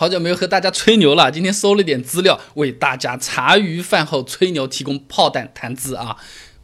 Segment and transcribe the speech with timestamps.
[0.00, 6.16] 好久没有和大家吹牛了，今天搜了点资料，为大家茶余饭后吹牛提供炮弹谈资啊！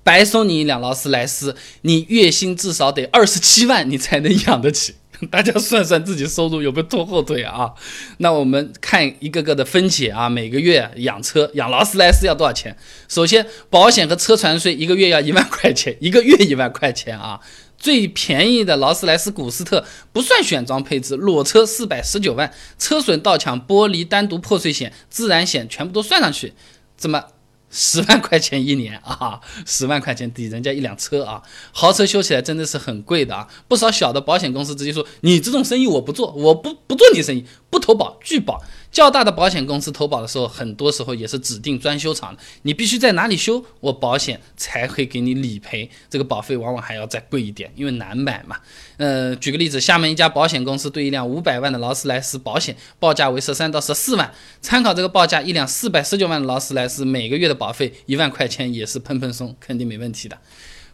[0.03, 4.95] 白送你一辆劳斯莱斯，你月薪至少得二十七万，你才能养得起。
[5.31, 7.73] 大家算算自己收入有没有拖后腿啊？
[8.19, 12.75] 那我们看一个个的分解啊，每个月养车养劳斯莱斯要多少钱？
[13.07, 17.39] 首先，保险和车船税一个月要一万块钱，一个月一万块钱啊。
[17.79, 26.55] 最便宜的劳斯莱斯古斯特不算选装配置，裸车四百十九万，车损、盗抢、玻璃、单独破碎险、自燃险全部都算上去，
[26.97, 27.23] 这么
[27.71, 31.43] 十万块钱一年啊，十万块钱抵人家一辆车啊！
[31.73, 33.47] 豪车修起来真的是很贵的啊！
[33.69, 38.63] 不少小的保险公司直接说：“你这种生意我不做，我不不做你生意，不投保拒保。”
[38.97, 45.91] 较大的保险公司投保的时候，很多时候也是指定专修厂的，你必须在哪里修，我保险才会给你理赔。
[46.09, 48.57] 这个保费往往还要再贵一点，因为难买嘛。
[48.97, 54.33] 呃，举个例子，厦门一家保险公司对一辆五百万的劳斯莱斯保险报价为十三到十四万，
[54.63, 60.39] 参考这个报价，一辆四百十九万的劳斯莱斯每个月的保费一万块钱也是喷喷松，肯定没问题的。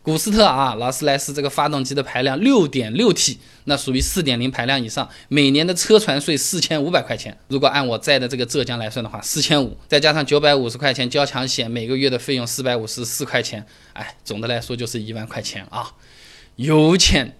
[0.02, 7.38] 古斯特啊，劳斯莱斯这个发动机的排量六点六 T，那属于四点零排量以上，每年的车船税四千五百块钱。
[7.46, 15.92] 如果按我在的这个浙江来算的话，四千五，再加上九百五十块钱交强险，每个月的费用四百五十四块钱，哎，总的来说就是一万块钱啊。
[16.56, 17.36] 油钱，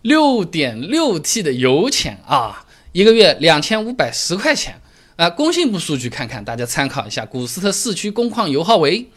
[0.00, 4.80] 六点六 T 的油钱啊，一个月两千五百十块钱
[5.16, 5.28] 啊。
[5.28, 9.10] 工信部数据看看，大家参考一下，古斯特市区工况油耗为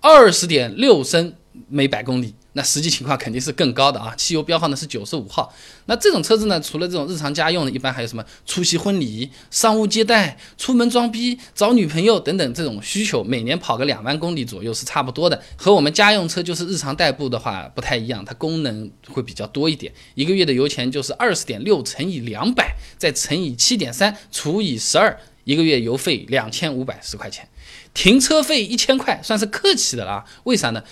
[0.00, 1.34] 二十点六升。
[1.68, 4.14] 每百公里，那实际情况肯定是更高的啊！
[4.16, 5.52] 汽油标号呢是九十五号。
[5.86, 15.42] 那这种车子呢，除了这种日常家用的，一般还有什么出席婚礼、商务接待、出门装逼、找女朋友等等这种需求，每年跑个两万公里左右是差不多的。
[15.56, 19.92] 和我们家用车就是日常代步的话不太一样，它功能会比较多一点。
[20.14, 27.46] 一个月的油钱就是二十点六乘以两百，再乘以七点三除以十二，一个月油费两千五百十块钱，
[27.92, 30.24] 停车费一千块，算是客气的了。
[30.44, 30.82] 为啥呢？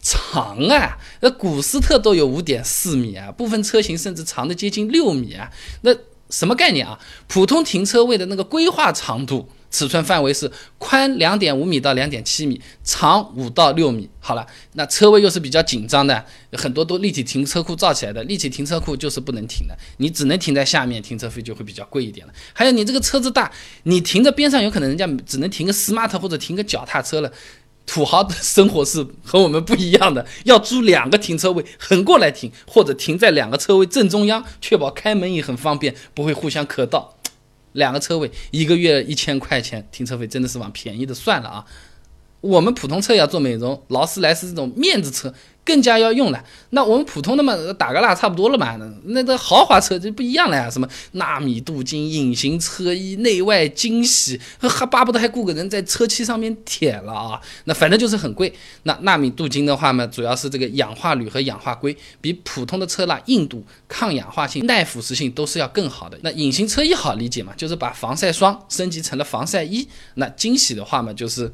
[0.00, 5.50] 长啊，那古斯特都有五点四米啊，部分车型甚至长的接近六米啊。
[5.82, 5.94] 那
[6.30, 6.98] 什么概念啊？
[7.26, 14.08] 普通停车位的那个规划长度，尺寸范围是宽两点五米到两点七米，长五到六米。
[14.20, 16.22] 好了，那车位又是比较紧张的，
[16.52, 22.32] 很多都立体停车库造起来的，立体停车库就是不能停的，你只能停在下面，停车费就会比较贵一点了。
[22.52, 23.50] 还有你这个车子大，
[23.84, 27.32] 你停在边上，有可能人家只能停个 smart 或者停个脚踏车了。
[27.88, 37.16] 土豪的生活是和我们不一样的，要租两个停车位横过来停，或者停在两个车位正中央，确保开门也很方便，不会互相磕到。
[37.72, 41.64] 两个车位一个月一千块钱停车费，真的是往便宜的算了啊！
[42.40, 45.32] 我们普通车要做美容，劳斯莱斯这种面子车。
[45.68, 48.74] 更加要用了，那我们普通的嘛，打个蜡差不多了嘛。
[49.04, 57.38] 那那豪华车就不一样了呀，什么纳米镀金、隐形车衣、内外惊喜，还巴不得还雇个人在车漆上面舔了啊。
[57.64, 58.50] 那反正就是很贵。
[58.84, 66.18] 那纳米镀金的话嘛，主要是这个氧化铝和氧化硅，比普通的车蜡硬度、抗氧化性、耐腐蚀性都是要更好的。
[66.22, 69.86] 那隐形车衣好理解嘛，就是把防晒霜升级成了防晒衣。
[70.14, 71.52] 那惊喜的话嘛，就是。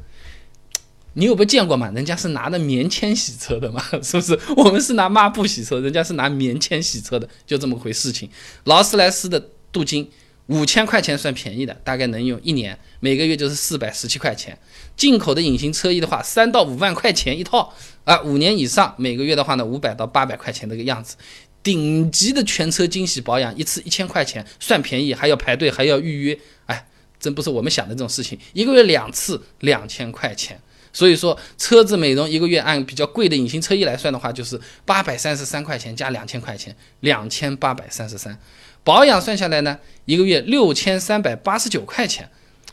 [1.14, 1.90] 你有没见过嘛？
[1.90, 4.38] 人家是拿的棉签洗车的嘛， 是不是？
[4.56, 8.28] 我们是拿抹布洗车，人家是拿棉签洗车的，就这么回事情。
[8.64, 10.10] 劳斯莱斯的镀金
[10.46, 14.58] 五千块钱算便宜的，大概能用一年，每个月就是四百十七块钱。
[14.96, 17.72] 进口的隐形车衣的话，三到五万块钱一套
[18.04, 21.16] 啊，五年以上，每个月的话呢，五百到八百块钱这个样子。
[21.62, 26.86] 顶级的全车惊喜保养，一次一千块钱，算便宜，还要排队，还要预约，哎，
[27.18, 28.38] 真不是我们想的这种事情。
[28.52, 30.60] 一个月两次，两千块钱。
[30.94, 38.38] 所以说，车子美容一个月按比较贵的隐形车衣来算的话，就是八百三十三块钱加两千块钱，两千八百三十三。
[38.84, 42.30] 保养算下来呢，一个月六千三百八十九块钱。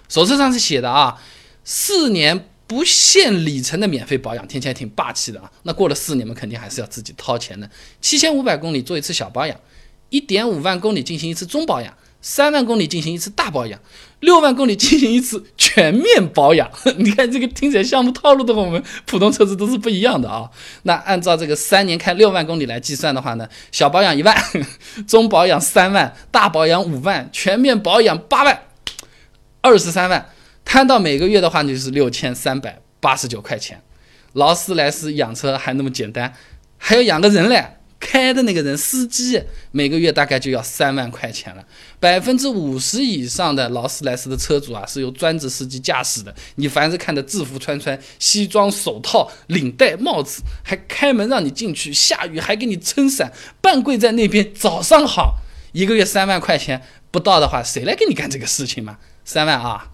[0.08, 1.20] 手册上是写的啊，
[1.64, 5.52] 四年不限里程的免费保养，听起来挺霸气的啊。
[5.64, 7.68] 那过了四年嘛，肯定还是要自己掏钱的。
[8.00, 9.60] 七千五百公里做一次小保养，
[10.10, 11.92] 一点五万公里进行一次中保养。
[12.22, 13.80] 三万公里进行一次大保养，
[14.20, 16.70] 六万公里进行一次全面保养。
[16.98, 20.50] 你看这个听起来项目套路的和我们普通车子都是不一样的啊。
[20.84, 24.36] 那按照这个三年开六万公里来计算的话呢，小保养一万，
[25.08, 28.62] 中保养三万，大保养五万，全面保养八万，
[29.62, 30.30] 二十三万，
[30.64, 33.82] 摊到每个月的话就是六千三百八十九块钱。
[34.34, 36.34] 劳斯莱斯养车还那么简单，
[36.78, 37.78] 还要养个人嘞。
[38.02, 41.64] 开的那个人，司机每个月大概就要三万块钱了。
[42.00, 46.36] 百分之五十以上的劳斯莱斯的车主啊，是由专职司机驾驶的。
[46.56, 53.32] 你凡是看的制服穿穿，西装手套、领带帽子，还开门让你进去，下雨还给你撑伞，
[53.62, 55.36] 半跪在那边，早上好，
[55.72, 56.82] 一个月三万块钱，
[57.12, 58.98] 不到的话，谁来给你干这个事情嘛？
[59.24, 59.92] 三万啊，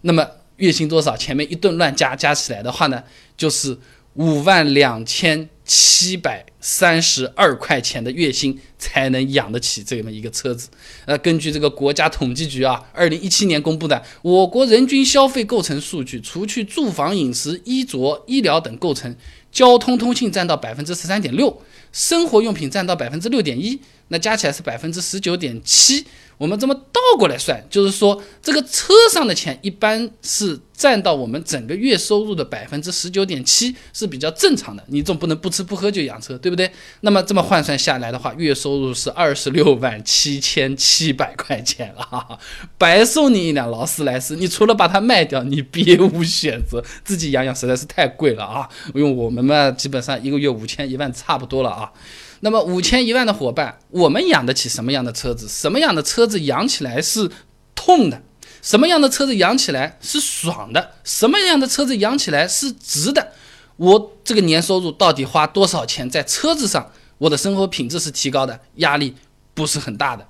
[0.00, 1.16] 那么月薪多少？
[1.16, 3.02] 前面一顿乱加，加起来的话呢，
[3.36, 3.78] 就是
[4.14, 10.68] 五万两千七百三十二块钱的月薪才能养得起这么一个车子。
[11.06, 19.14] 那，根据这个国家统计局啊，二零一七年公布的我国人均消费构成数据，除去住房、饮食、衣着、医疗等构成，
[19.50, 21.62] 交通通信占到百分之十三点六，
[21.92, 26.04] 生活用品占到百分之六点一，那加起来是百分之十九点七。
[26.36, 34.82] 我们这么倒过来算，就是说这个车上的钱一般是占到我们整个月收入的百分之十九点七，是比较正常的。
[34.88, 36.70] 你总不能不吃不喝就养车，对不对？
[37.00, 42.38] 那么这么换算下来的话，月收入是二十六万七千七百块钱了，
[42.76, 48.68] 白送你一辆劳斯莱斯，你除了把它卖掉，你别无选择，自己养养实在是太贵了啊！
[48.94, 51.92] 因为我们嘛，基本上一个月五千一万差不多了啊。
[52.40, 55.46] 那么五千一万的伙伴，我们养得起什么样的车子？
[55.48, 57.30] 什么样的车子养起来是
[57.74, 58.20] 痛的？
[58.64, 60.92] 什么样的车子养起来是爽的？
[61.04, 63.32] 什么样的车子养起来是值的？
[63.76, 66.90] 我这个年收入到底花多少钱在车子上？
[67.18, 69.14] 我的生活品质是提高的，压力
[69.52, 70.26] 不是很大的，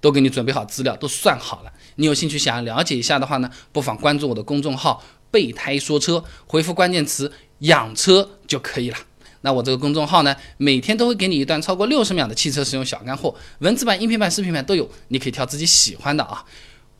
[0.00, 1.72] 都给你准备好资料，都算好了。
[1.96, 8.96] 你有兴趣想要了解一下的话呢，不妨关注我的公众号“备胎说车”，回复关键词“养车”就可以了。
[9.40, 16.44] 那我这个公众号呢，每天都会给你一段超过六十秒的汽车使用小干货，文字版、音频版、视频版都有，你可以挑自己喜欢的啊。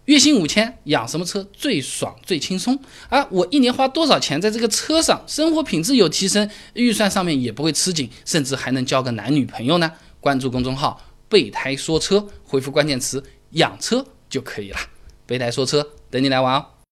[0.06, 2.78] 月薪五千，养什么车最爽最轻松
[3.08, 3.26] 啊？
[3.30, 9.90] 我一年花多少钱在这个车上，生活品质有提升，预算上面也不会吃紧，甚至还能交个男女朋友呢？
[10.20, 14.78] 关注公众号“备胎说车”，回复关键词“养车”就可以了。
[15.26, 16.66] 备胎说车，等你来玩哦。